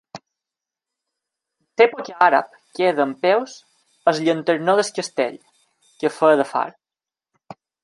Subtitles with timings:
[1.81, 3.55] De l'època àrab queda en peus
[4.13, 5.39] el llanternó del castell,
[6.01, 6.67] que feia de far.